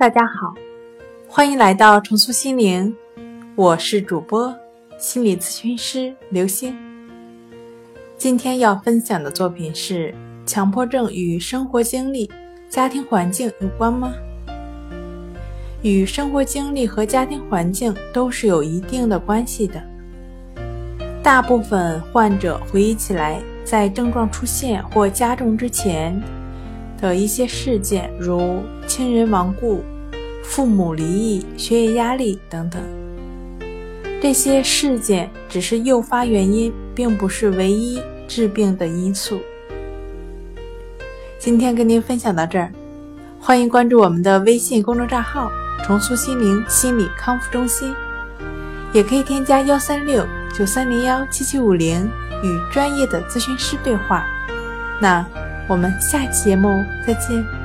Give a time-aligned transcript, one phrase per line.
[0.00, 0.54] 大家好，
[1.28, 2.96] 欢迎来到重塑心灵，
[3.54, 4.50] 我是主播
[4.96, 6.74] 心理咨询师刘星。
[8.16, 10.14] 今天要分享的作品是：
[10.46, 12.30] 强迫症与生活经历、
[12.70, 14.14] 家庭环境有关吗？
[15.82, 19.82] 与生活经历和家庭环境都是有一定的关系的。
[21.22, 26.18] 大部分患者回忆起来，在症状出现或加重之前。
[27.00, 29.82] 的一些事件，如亲人亡故、
[30.44, 32.82] 父母离异、学业压力等等，
[34.20, 39.40] 这些事件只是诱发原因，并不是唯一致病的因素。
[41.38, 42.70] 今天跟您分享到这儿，
[43.40, 45.50] 欢迎关注我们的微信公众账号
[45.82, 47.94] “重塑心灵心理康复中心”，
[48.92, 52.06] 也可以添加幺三六九三零幺七七五零
[52.42, 54.26] 与专业的咨询师对话。
[55.00, 55.24] 那。
[55.70, 57.59] 我们下期节目再见。